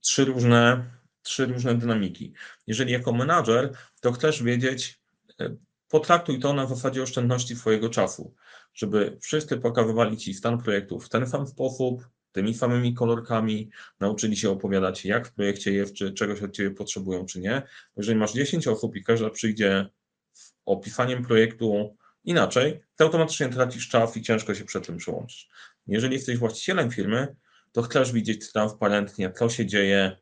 Trzy 0.00 0.24
różne, 0.24 0.90
trzy 1.26 1.46
różne 1.46 1.74
dynamiki. 1.74 2.32
Jeżeli 2.66 2.92
jako 2.92 3.12
menadżer, 3.12 3.72
to 4.00 4.12
chcesz 4.12 4.42
wiedzieć, 4.42 5.00
e, 5.40 5.56
potraktuj 5.88 6.40
to 6.40 6.52
na 6.52 6.66
zasadzie 6.66 7.02
oszczędności 7.02 7.56
swojego 7.56 7.88
czasu, 7.88 8.34
żeby 8.74 9.18
wszyscy 9.20 9.56
pokazywali 9.56 10.16
Ci 10.16 10.34
stan 10.34 10.58
projektu 10.58 11.00
w 11.00 11.08
ten 11.08 11.26
sam 11.26 11.46
sposób, 11.46 12.08
tymi 12.32 12.54
samymi 12.54 12.94
kolorkami, 12.94 13.70
nauczyli 14.00 14.36
się 14.36 14.50
opowiadać, 14.50 15.04
jak 15.04 15.28
w 15.28 15.32
projekcie 15.32 15.72
jest, 15.72 15.94
czy 15.94 16.12
czegoś 16.12 16.42
od 16.42 16.52
Ciebie 16.52 16.70
potrzebują, 16.70 17.26
czy 17.26 17.40
nie. 17.40 17.62
Jeżeli 17.96 18.18
masz 18.18 18.32
10 18.32 18.68
osób 18.68 18.96
i 18.96 19.04
każda 19.04 19.30
przyjdzie 19.30 19.86
z 20.32 20.54
opisaniem 20.66 21.24
projektu 21.24 21.96
inaczej, 22.24 22.80
to 22.96 23.04
automatycznie 23.04 23.48
tracisz 23.48 23.88
czas 23.88 24.16
i 24.16 24.22
ciężko 24.22 24.54
się 24.54 24.64
przed 24.64 24.86
tym 24.86 24.96
przyłączyć. 24.96 25.48
Jeżeli 25.86 26.14
jesteś 26.14 26.38
właścicielem 26.38 26.90
firmy, 26.90 27.36
to 27.72 27.82
chcesz 27.82 28.12
widzieć 28.12 28.52
transparentnie, 28.52 29.32
co 29.32 29.48
się 29.48 29.66
dzieje, 29.66 30.16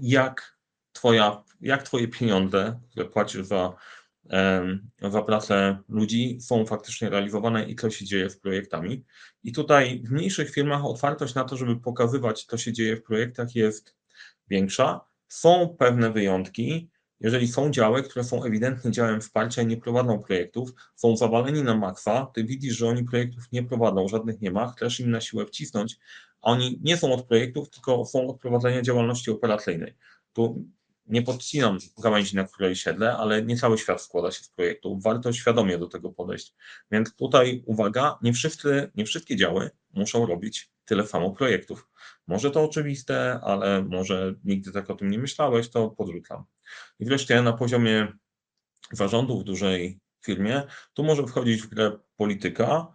jak, 0.00 0.58
twoja, 0.92 1.44
jak 1.60 1.82
Twoje 1.82 2.08
pieniądze, 2.08 2.80
które 2.90 3.06
płacisz 3.06 3.46
za 3.46 3.76
za 5.10 5.22
pracę 5.22 5.78
ludzi 5.88 6.38
są 6.40 6.66
faktycznie 6.66 7.10
realizowane 7.10 7.64
i 7.68 7.76
co 7.76 7.90
się 7.90 8.04
dzieje 8.04 8.30
z 8.30 8.36
projektami. 8.36 9.04
I 9.44 9.52
tutaj 9.52 10.02
w 10.04 10.10
mniejszych 10.10 10.50
firmach 10.50 10.84
otwartość 10.84 11.34
na 11.34 11.44
to, 11.44 11.56
żeby 11.56 11.80
pokazywać, 11.80 12.44
co 12.44 12.58
się 12.58 12.72
dzieje 12.72 12.96
w 12.96 13.02
projektach 13.02 13.54
jest 13.54 13.96
większa. 14.48 15.00
Są 15.28 15.76
pewne 15.78 16.12
wyjątki. 16.12 16.90
Jeżeli 17.20 17.48
są 17.48 17.70
działy, 17.70 18.02
które 18.02 18.24
są 18.24 18.44
ewidentnie 18.44 18.90
działem 18.90 19.20
wsparcia 19.20 19.62
i 19.62 19.66
nie 19.66 19.76
prowadzą 19.76 20.18
projektów, 20.18 20.70
są 20.94 21.16
zawaleni 21.16 21.62
na 21.62 21.76
makwa, 21.76 22.30
ty 22.34 22.44
widzisz, 22.44 22.76
że 22.76 22.88
oni 22.88 23.04
projektów 23.04 23.44
nie 23.52 23.62
prowadzą, 23.62 24.08
żadnych 24.08 24.40
nie 24.40 24.50
ma, 24.50 24.72
chcesz 24.72 25.00
im 25.00 25.10
na 25.10 25.20
siłę 25.20 25.46
wcisnąć, 25.46 25.98
oni 26.46 26.80
nie 26.82 26.96
są 26.96 27.12
od 27.12 27.26
projektów, 27.26 27.70
tylko 27.70 28.04
są 28.04 28.28
od 28.28 28.40
prowadzenia 28.40 28.82
działalności 28.82 29.30
operacyjnej. 29.30 29.94
Tu 30.32 30.64
nie 31.06 31.22
podcinam 31.22 31.78
gałęzi, 32.02 32.36
na 32.36 32.44
której 32.44 32.76
siedlę, 32.76 33.16
ale 33.16 33.42
nie 33.42 33.56
cały 33.56 33.78
świat 33.78 34.02
składa 34.02 34.30
się 34.30 34.44
z 34.44 34.48
projektu. 34.48 34.98
Warto 34.98 35.32
świadomie 35.32 35.78
do 35.78 35.86
tego 35.86 36.12
podejść. 36.12 36.54
Więc 36.90 37.14
tutaj 37.16 37.62
uwaga, 37.66 38.18
nie, 38.22 38.32
wszyscy, 38.32 38.90
nie 38.94 39.04
wszystkie 39.04 39.36
działy 39.36 39.70
muszą 39.92 40.26
robić 40.26 40.70
tyle 40.84 41.06
samo 41.06 41.30
projektów. 41.30 41.88
Może 42.26 42.50
to 42.50 42.64
oczywiste, 42.64 43.40
ale 43.42 43.82
może 43.82 44.34
nigdy 44.44 44.72
tak 44.72 44.90
o 44.90 44.94
tym 44.94 45.10
nie 45.10 45.18
myślałeś, 45.18 45.68
to 45.70 45.90
podrzucam. 45.90 46.44
I 46.98 47.04
wreszcie 47.04 47.42
na 47.42 47.52
poziomie 47.52 48.12
zarządu 48.92 49.40
w 49.40 49.44
dużej 49.44 50.00
firmie, 50.24 50.62
tu 50.94 51.04
może 51.04 51.26
wchodzić 51.26 51.62
w 51.62 51.68
grę 51.68 51.98
polityka 52.16 52.92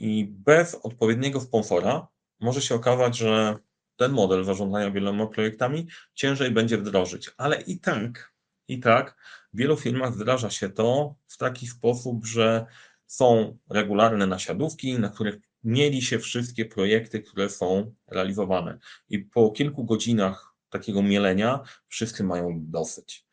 i 0.00 0.24
bez 0.30 0.74
odpowiedniego 0.74 1.40
sponsora 1.40 2.08
może 2.40 2.62
się 2.62 2.74
okazać, 2.74 3.16
że 3.16 3.56
ten 3.96 4.12
model 4.12 4.44
zarządzania 4.44 4.90
wieloma 4.90 5.26
projektami 5.26 5.86
ciężej 6.14 6.50
będzie 6.50 6.78
wdrożyć, 6.78 7.30
ale 7.36 7.60
i 7.60 7.80
tak, 7.80 8.32
i 8.68 8.80
tak 8.80 9.16
w 9.52 9.58
wielu 9.58 9.76
firmach 9.76 10.14
wdraża 10.14 10.50
się 10.50 10.68
to 10.68 11.14
w 11.28 11.36
taki 11.36 11.66
sposób, 11.66 12.26
że 12.26 12.66
są 13.06 13.58
regularne 13.70 14.26
nasiadówki, 14.26 14.98
na 14.98 15.08
których 15.08 15.36
mieli 15.64 16.02
się 16.02 16.18
wszystkie 16.18 16.64
projekty, 16.64 17.20
które 17.20 17.50
są 17.50 17.94
realizowane. 18.06 18.78
I 19.08 19.18
po 19.18 19.50
kilku 19.50 19.84
godzinach 19.84 20.54
takiego 20.70 21.02
mielenia 21.02 21.60
wszyscy 21.88 22.24
mają 22.24 22.60
dosyć 22.62 23.27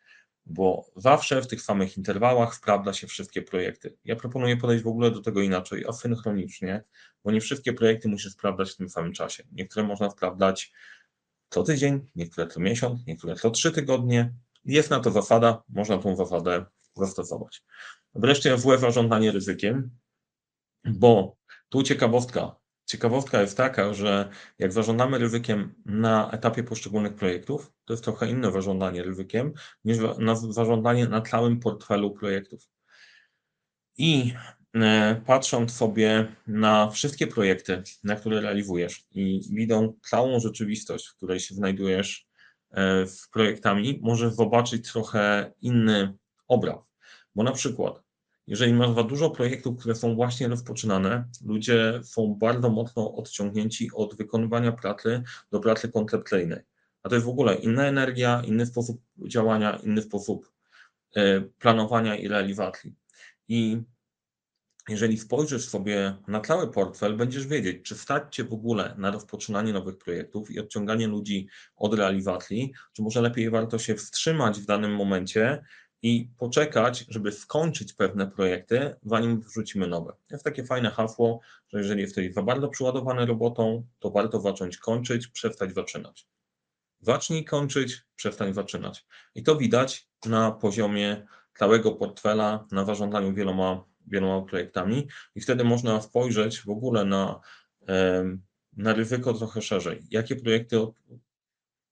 bo 0.46 0.86
zawsze 0.96 1.42
w 1.42 1.48
tych 1.48 1.62
samych 1.62 1.98
interwałach 1.98 2.56
sprawdza 2.56 2.94
się 2.94 3.08
wszystkie 3.08 3.42
projekty. 3.42 3.98
Ja 4.06 4.16
proponuję 4.16 4.58
podejść 4.58 4.84
w 4.84 4.88
ogóle 4.88 5.12
do 5.12 5.22
tego 5.22 5.42
inaczej, 5.42 5.86
asynchronicznie, 5.88 6.84
bo 7.24 7.32
nie 7.32 7.42
wszystkie 7.42 7.74
projekty 7.74 8.10
musisz 8.10 8.32
sprawdzać 8.32 8.72
w 8.72 8.78
tym 8.78 8.90
samym 8.90 9.14
czasie. 9.14 9.44
Niektóre 9.52 9.86
można 9.86 10.10
sprawdzać 10.10 10.72
co 11.50 11.64
tydzień, 11.64 12.10
niektóre 12.16 12.48
co 12.48 12.60
miesiąc, 12.60 13.06
niektóre 13.08 13.36
co 13.36 13.52
trzy 13.52 13.72
tygodnie. 13.72 14.34
Jest 14.66 14.90
na 14.90 15.00
to 15.00 15.12
zasada, 15.12 15.64
można 15.70 15.98
tą 15.98 16.16
zasadę 16.16 16.66
zastosować. 16.96 17.64
Wreszcie 18.16 18.58
złe 18.58 18.78
zarządzanie 18.78 19.32
ryzykiem, 19.32 19.98
bo 20.86 21.38
tu 21.70 21.84
ciekawostka, 21.84 22.56
Ciekawostka 22.86 23.42
jest 23.42 23.58
taka, 23.58 23.94
że 23.94 24.30
jak 24.60 24.74
zarządzamy 24.74 25.18
ryzykiem 25.18 25.74
na 25.86 26.32
etapie 26.32 26.64
poszczególnych 26.64 27.16
projektów, 27.16 27.72
to 27.86 27.94
jest 27.94 28.04
trochę 28.04 28.30
inne 28.30 28.52
zarządzanie 28.52 29.04
ryzykiem 29.04 29.54
niż 29.86 29.98
na 30.18 30.36
zarządzanie 30.36 31.08
na 31.08 31.22
całym 31.22 31.60
portfelu 31.60 32.12
projektów. 32.12 32.70
I 33.98 34.34
e, 34.76 35.22
patrząc 35.26 35.74
sobie 35.74 36.36
na 36.48 36.90
wszystkie 36.90 37.28
projekty, 37.28 37.84
na 38.04 38.16
które 38.16 38.42
realizujesz 38.42 39.06
i 39.12 39.42
widzą 39.52 39.94
całą 40.10 40.40
rzeczywistość, 40.40 41.08
w 41.08 41.16
której 41.16 41.40
się 41.40 41.56
znajdujesz 41.56 42.28
e, 42.72 43.08
z 43.08 43.28
projektami, 43.28 44.00
możesz 44.04 44.34
zobaczyć 44.34 44.92
trochę 44.92 45.52
inny 45.62 46.18
obraz. 46.48 46.80
Bo 47.36 47.44
na 47.44 47.52
przykład 47.52 48.05
jeżeli 48.48 48.74
masz 48.74 49.08
dużo 49.08 49.30
projektów, 49.30 49.80
które 49.80 49.96
są 49.96 50.16
właśnie 50.16 50.48
rozpoczynane, 50.48 51.26
ludzie 51.46 52.00
są 52.04 52.36
bardzo 52.36 52.70
mocno 52.70 53.16
odciągnięci 53.16 53.90
od 53.94 54.16
wykonywania 54.16 54.72
pracy 54.72 55.24
do 55.52 55.60
pracy 55.60 55.92
koncepcyjnej. 55.92 56.60
A 57.04 57.10
to 57.10 57.16
jest 57.16 57.28
w 57.28 57.30
ogóle 57.30 57.56
inna 57.56 57.86
energia, 57.86 58.42
inny 58.46 58.66
sposób 58.66 59.02
działania, 59.28 59.80
inny 59.84 60.02
sposób 60.02 60.52
e, 61.16 61.42
planowania 61.42 62.16
i 62.16 62.28
realizacji. 62.28 62.96
I 63.48 63.82
jeżeli 64.90 65.18
spojrzysz 65.18 65.70
sobie 65.70 66.16
na 66.28 66.42
cały 66.42 66.72
portfel, 66.72 67.18
będziesz 67.18 67.48
wiedzieć, 67.48 67.86
czy 67.86 67.96
stać 67.96 68.36
Cię 68.36 68.44
w 68.44 68.54
ogóle 68.54 68.96
na 68.98 69.12
rozpoczynanie 69.12 69.74
nowych 69.74 69.98
projektów 69.98 70.52
i 70.52 70.60
odciąganie 70.60 71.08
ludzi 71.08 71.48
od 71.76 71.94
realizacji, 71.94 72.74
czy 72.94 73.02
może 73.02 73.22
lepiej 73.22 73.50
warto 73.50 73.80
się 73.80 73.96
wstrzymać 73.96 74.60
w 74.60 74.66
danym 74.66 74.96
momencie 74.96 75.64
i 76.06 76.30
poczekać, 76.38 77.06
żeby 77.10 77.32
skończyć 77.32 77.94
pewne 77.94 78.28
projekty, 78.28 78.96
zanim 79.04 79.42
wrzucimy 79.42 79.88
nowe. 79.88 80.14
Jest 80.32 80.44
takie 80.44 80.66
fajne 80.66 80.90
hasło, 80.92 81.40
że 81.68 81.78
jeżeli 81.78 82.02
jesteś 82.02 82.34
za 82.34 82.44
bardzo 82.44 82.68
przyładowany 82.68 83.26
robotą, 83.26 83.88
to 84.00 84.10
warto 84.10 84.40
zacząć 84.40 84.78
kończyć, 84.78 85.28
przestać 85.28 85.74
zaczynać. 85.74 86.28
Zacznij 87.02 87.46
kończyć, 87.46 88.02
przestań 88.16 88.54
zaczynać. 88.54 89.06
I 89.36 89.44
to 89.44 89.56
widać 89.56 90.08
na 90.26 90.52
poziomie 90.52 91.26
całego 91.58 91.92
portfela, 91.92 92.68
na 92.72 92.86
zarządzaniu 92.86 93.34
wieloma, 93.34 93.84
wieloma 94.08 94.48
projektami 94.48 95.08
i 95.36 95.42
wtedy 95.42 95.64
można 95.64 96.02
spojrzeć 96.02 96.62
w 96.62 96.70
ogóle 96.70 97.06
na, 97.06 97.40
na 98.74 98.94
ryzyko 98.94 99.34
trochę 99.34 99.62
szerzej. 99.62 100.04
Jakie 100.12 100.36
projekty 100.36 100.78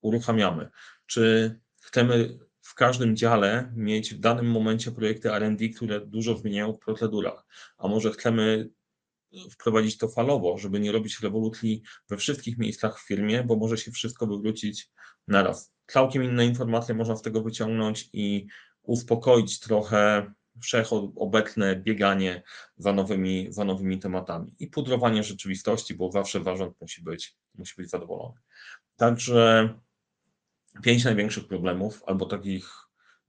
uruchamiamy? 0.00 0.70
Czy 1.06 1.54
chcemy 1.80 2.38
w 2.64 2.74
każdym 2.74 3.16
dziale 3.16 3.72
mieć 3.76 4.14
w 4.14 4.20
danym 4.20 4.46
momencie 4.46 4.92
projekty 4.92 5.32
R&D, 5.32 5.68
które 5.68 6.06
dużo 6.06 6.36
zmieniają 6.36 6.72
w 6.72 6.78
procedurach, 6.78 7.46
a 7.78 7.88
może 7.88 8.10
chcemy 8.10 8.70
wprowadzić 9.50 9.98
to 9.98 10.08
falowo, 10.08 10.58
żeby 10.58 10.80
nie 10.80 10.92
robić 10.92 11.20
rewolucji 11.20 11.82
we 12.08 12.16
wszystkich 12.16 12.58
miejscach 12.58 13.00
w 13.00 13.06
firmie, 13.06 13.42
bo 13.42 13.56
może 13.56 13.78
się 13.78 13.90
wszystko 13.90 14.26
wywrócić 14.26 14.90
naraz. 15.28 15.72
Całkiem 15.86 16.24
inne 16.24 16.46
informacje 16.46 16.94
można 16.94 17.16
z 17.16 17.22
tego 17.22 17.42
wyciągnąć 17.42 18.08
i 18.12 18.46
uspokoić 18.82 19.60
trochę 19.60 20.32
wszechobecne 20.62 21.76
bieganie 21.76 22.42
za 22.76 22.92
nowymi, 22.92 23.46
za 23.50 23.64
nowymi 23.64 23.98
tematami 23.98 24.54
i 24.58 24.66
pudrowanie 24.66 25.22
rzeczywistości, 25.22 25.94
bo 25.94 26.10
zawsze 26.10 26.44
zarząd 26.44 26.80
musi 26.80 27.02
być, 27.02 27.36
musi 27.54 27.74
być 27.76 27.90
zadowolony. 27.90 28.40
Także 28.96 29.74
pięć 30.82 31.04
największych 31.04 31.48
problemów, 31.48 32.02
albo 32.06 32.26
takich 32.26 32.70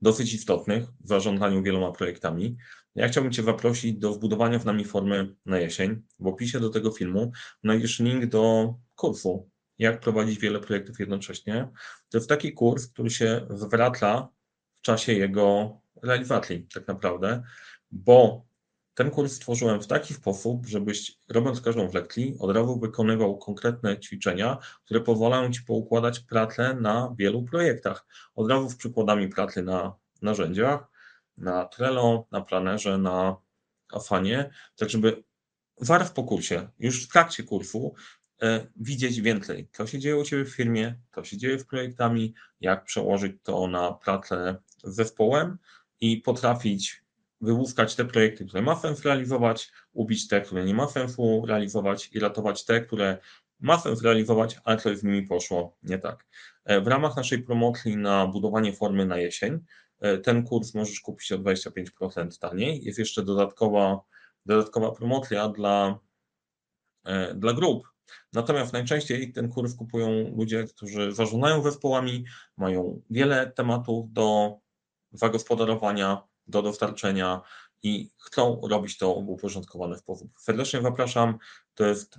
dosyć 0.02 0.34
istotnych 0.34 0.84
w 1.00 1.08
zarządzaniu 1.08 1.62
wieloma 1.62 1.92
projektami. 1.92 2.56
Ja 2.94 3.08
chciałbym 3.08 3.32
Cię 3.32 3.42
zaprosić 3.42 3.98
do 3.98 4.12
wbudowania 4.12 4.58
w 4.58 4.64
nami 4.64 4.84
formy 4.84 5.34
na 5.46 5.58
jesień. 5.58 6.02
W 6.18 6.26
opisie 6.26 6.60
do 6.60 6.70
tego 6.70 6.90
filmu 6.90 7.32
znajdziesz 7.64 8.00
link 8.00 8.26
do 8.26 8.74
kursu, 8.94 9.50
jak 9.78 10.00
prowadzić 10.00 10.38
wiele 10.38 10.60
projektów 10.60 11.00
jednocześnie. 11.00 11.68
To 12.10 12.18
jest 12.18 12.28
taki 12.28 12.52
kurs, 12.52 12.86
który 12.86 13.10
się 13.10 13.46
zwraca 13.50 14.28
w 14.78 14.80
czasie 14.80 15.12
jego 15.12 15.78
realizacji, 16.02 16.66
tak 16.74 16.88
naprawdę, 16.88 17.42
bo 17.90 18.46
ten 18.96 19.10
kurs 19.10 19.32
stworzyłem 19.32 19.82
w 19.82 19.86
taki 19.86 20.14
sposób, 20.14 20.66
żebyś 20.66 21.18
robiąc 21.28 21.60
każdą 21.60 21.88
w 21.88 21.94
lekcji, 21.94 22.36
od 22.38 22.56
razu 22.56 22.80
wykonywał 22.80 23.38
konkretne 23.38 24.00
ćwiczenia, 24.00 24.58
które 24.84 25.00
pozwalają 25.00 25.52
Ci 25.52 25.62
poukładać 25.62 26.20
pracę 26.20 26.74
na 26.80 27.14
wielu 27.18 27.42
projektach. 27.42 28.06
Od 28.34 28.50
razu 28.50 28.70
z 28.70 28.76
przykładami 28.76 29.28
pracy 29.28 29.62
na 29.62 29.94
narzędziach, 30.22 30.88
na 31.36 31.64
Trello, 31.64 32.26
na 32.30 32.40
planerze, 32.40 32.98
na 32.98 33.36
Afanie, 33.92 34.50
tak 34.76 34.90
żeby 34.90 35.22
warf 35.80 36.12
po 36.12 36.24
kursie, 36.24 36.68
już 36.78 37.04
w 37.04 37.12
trakcie 37.12 37.42
kursu 37.42 37.94
e, 38.42 38.66
widzieć 38.76 39.20
więcej, 39.20 39.68
co 39.72 39.86
się 39.86 39.98
dzieje 39.98 40.16
u 40.16 40.24
Ciebie 40.24 40.44
w 40.44 40.54
firmie, 40.54 40.98
co 41.14 41.24
się 41.24 41.36
dzieje 41.36 41.58
w 41.58 41.66
projektami, 41.66 42.34
jak 42.60 42.84
przełożyć 42.84 43.32
to 43.42 43.66
na 43.66 43.92
pracę 43.92 44.56
z 44.84 44.94
zespołem 44.94 45.58
i 46.00 46.16
potrafić 46.16 47.05
wyłuskać 47.40 47.94
te 47.94 48.04
projekty, 48.04 48.46
które 48.46 48.62
ma 48.62 48.76
sens 48.76 49.04
realizować, 49.04 49.72
ubić 49.92 50.28
te, 50.28 50.40
które 50.40 50.64
nie 50.64 50.74
ma 50.74 50.88
sensu 50.88 51.44
realizować 51.46 52.10
i 52.12 52.20
ratować 52.20 52.64
te, 52.64 52.80
które 52.80 53.18
ma 53.60 53.78
sens 53.78 54.02
realizować, 54.02 54.60
ale 54.64 54.76
coś 54.76 54.98
z 54.98 55.04
nimi 55.04 55.22
poszło 55.22 55.76
nie 55.82 55.98
tak. 55.98 56.26
E, 56.64 56.80
w 56.80 56.86
ramach 56.86 57.16
naszej 57.16 57.42
promocji 57.42 57.96
na 57.96 58.26
budowanie 58.26 58.72
formy 58.72 59.06
na 59.06 59.18
jesień, 59.18 59.58
e, 60.00 60.18
ten 60.18 60.44
kurs 60.44 60.74
możesz 60.74 61.00
kupić 61.00 61.32
o 61.32 61.38
25% 61.38 62.38
taniej. 62.38 62.84
Jest 62.84 62.98
jeszcze 62.98 63.22
dodatkowa, 63.22 64.00
dodatkowa 64.46 64.92
promocja 64.92 65.48
dla, 65.48 65.98
e, 67.04 67.34
dla 67.34 67.52
grup. 67.52 67.88
Natomiast 68.32 68.72
najczęściej 68.72 69.32
ten 69.32 69.48
kurs 69.48 69.74
kupują 69.74 70.34
ludzie, 70.36 70.64
którzy 70.64 71.12
zarządzają 71.12 71.62
zespołami, 71.62 72.24
mają 72.56 73.02
wiele 73.10 73.52
tematów 73.56 74.12
do 74.12 74.58
zagospodarowania, 75.12 76.22
do 76.48 76.62
dostarczenia 76.62 77.40
i 77.82 78.10
chcą 78.18 78.60
robić 78.70 78.98
to 78.98 79.14
w 79.14 79.28
uporządkowany 79.28 79.98
sposób. 79.98 80.30
Serdecznie 80.38 80.82
zapraszam. 80.82 81.38
To 81.74 81.86
jest 81.86 82.18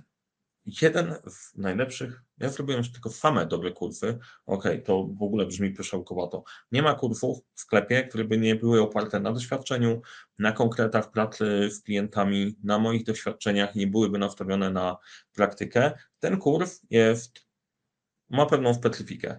jeden 0.82 1.14
z 1.26 1.54
najlepszych. 1.56 2.22
Ja 2.38 2.48
zrobiłem 2.48 2.78
już 2.78 2.92
tylko 2.92 3.10
same 3.10 3.46
dobre 3.46 3.72
kursy. 3.72 4.18
Ok, 4.46 4.64
to 4.84 5.04
w 5.04 5.22
ogóle 5.22 5.46
brzmi 5.46 5.70
pyszałkowato. 5.70 6.44
Nie 6.72 6.82
ma 6.82 6.94
kursów 6.94 7.38
w 7.54 7.60
sklepie, 7.60 8.02
które 8.02 8.24
by 8.24 8.38
nie 8.38 8.54
były 8.54 8.82
oparte 8.82 9.20
na 9.20 9.32
doświadczeniu, 9.32 10.02
na 10.38 10.52
konkretach 10.52 11.10
pracy 11.10 11.70
z 11.70 11.82
klientami, 11.82 12.56
na 12.64 12.78
moich 12.78 13.04
doświadczeniach, 13.04 13.74
nie 13.74 13.86
byłyby 13.86 14.18
nastawione 14.18 14.70
na 14.70 14.96
praktykę. 15.32 15.92
Ten 16.18 16.38
kurs 16.38 16.80
jest, 16.90 17.46
ma 18.30 18.46
pewną 18.46 18.74
specyfikę 18.74 19.38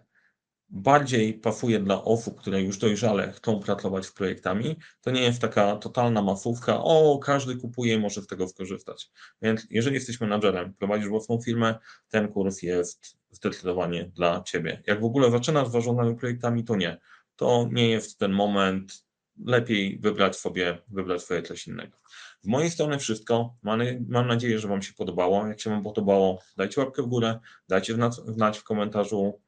bardziej 0.70 1.34
pasuje 1.34 1.80
dla 1.80 2.04
osób, 2.04 2.40
które 2.40 2.62
już 2.62 2.78
dojrzale 2.78 3.32
chcą 3.32 3.60
pracować 3.60 4.06
z 4.06 4.12
projektami. 4.12 4.76
To 5.02 5.12
nie 5.12 5.22
jest 5.22 5.42
taka 5.42 5.76
totalna 5.76 6.22
masówka, 6.22 6.84
o, 6.84 7.20
każdy 7.20 7.56
kupuje 7.56 7.94
i 7.94 8.00
może 8.00 8.22
z 8.22 8.28
tego 8.28 8.48
skorzystać. 8.48 9.12
Więc 9.42 9.68
jeżeli 9.70 9.96
jesteś 9.96 10.22
menadżerem, 10.22 10.74
prowadzisz 10.74 11.08
własną 11.08 11.42
firmę, 11.42 11.76
ten 12.10 12.28
kurs 12.28 12.62
jest 12.62 13.18
zdecydowanie 13.32 14.12
dla 14.16 14.44
Ciebie. 14.44 14.84
Jak 14.88 15.02
w 15.02 15.06
ogóle 15.06 15.32
zaczynasz 15.32 15.68
z 15.68 15.72
zarządzaniem 15.72 16.16
projektami, 16.16 16.64
to 16.64 16.76
nie. 16.76 16.98
To 17.36 17.70
nie 17.72 17.90
jest 17.90 18.20
ten 18.20 18.32
moment, 18.32 19.10
lepiej 19.46 20.00
wybrać 20.00 20.36
sobie, 20.36 20.82
wybrać 20.88 21.24
sobie 21.24 21.42
coś 21.42 21.68
innego. 21.68 21.98
Z 22.42 22.48
mojej 22.48 22.70
strony 22.72 23.00
wszystko. 23.00 23.56
Mam, 23.64 23.80
mam 24.08 24.28
nadzieję, 24.28 24.60
że 24.60 24.68
Wam 24.68 24.82
się 24.82 24.94
podobało. 24.94 25.48
Jak 25.48 25.62
się 25.62 25.70
Wam 25.70 25.84
podobało, 25.84 26.42
dajcie 26.58 26.82
łapkę 26.82 27.04
w 27.04 27.08
górę, 27.08 27.40
dajcie 27.68 27.96
znać 28.26 28.60
w 28.60 28.64
komentarzu. 28.64 29.42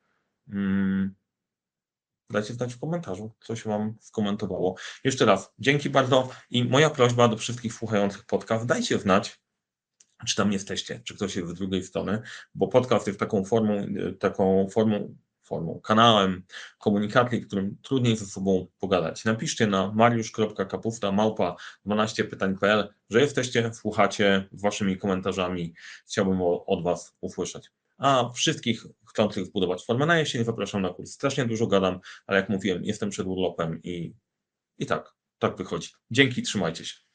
Dajcie 2.29 2.53
znać 2.53 2.73
w 2.73 2.79
komentarzu, 2.79 3.31
co 3.41 3.55
się 3.55 3.69
Wam 3.69 3.95
skomentowało. 3.99 4.75
Jeszcze 5.03 5.25
raz, 5.25 5.53
dzięki 5.59 5.89
bardzo 5.89 6.29
i 6.49 6.63
moja 6.63 6.89
prośba 6.89 7.27
do 7.27 7.37
wszystkich 7.37 7.73
słuchających 7.73 8.25
podcast, 8.25 8.65
dajcie 8.65 8.99
znać, 8.99 9.41
czy 10.27 10.35
tam 10.35 10.51
jesteście, 10.51 11.01
czy 11.03 11.15
ktoś 11.15 11.35
jest 11.35 11.49
z 11.49 11.53
drugiej 11.53 11.83
strony, 11.83 12.21
bo 12.55 12.67
podcast 12.67 13.07
jest 13.07 13.19
taką 13.19 13.45
formą, 13.45 13.85
taką 14.19 14.67
formą, 14.69 15.15
formą 15.43 15.79
kanałem 15.83 16.43
komunikacji, 16.79 17.41
którym 17.41 17.77
trudniej 17.81 18.17
ze 18.17 18.25
sobą 18.25 18.67
pogadać. 18.79 19.25
Napiszcie 19.25 19.67
na 19.67 19.91
mariusz.kapusta 19.91 21.11
małpa 21.11 21.55
12pytań.pl, 21.85 22.93
że 23.09 23.21
jesteście, 23.21 23.73
słuchacie 23.73 24.49
waszymi 24.51 24.97
komentarzami. 24.97 25.73
Chciałbym 26.05 26.41
od 26.65 26.83
Was 26.83 27.15
usłyszeć. 27.21 27.71
A 27.97 28.29
wszystkich 28.29 28.85
chcących 29.11 29.45
zbudować 29.45 29.85
formę 29.85 30.05
na 30.05 30.19
jesień 30.19 30.45
zapraszam 30.45 30.81
na 30.81 30.89
kurs. 30.89 31.11
Strasznie 31.11 31.45
dużo 31.45 31.67
gadam, 31.67 31.99
ale 32.27 32.39
jak 32.39 32.49
mówiłem, 32.49 32.83
jestem 32.83 33.09
przed 33.09 33.27
urlopem 33.27 33.81
i, 33.83 34.13
i 34.77 34.85
tak, 34.85 35.13
tak 35.39 35.57
wychodzi. 35.57 35.89
Dzięki, 36.11 36.41
trzymajcie 36.41 36.85
się. 36.85 37.10